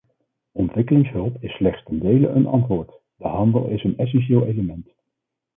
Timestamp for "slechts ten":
1.51-1.99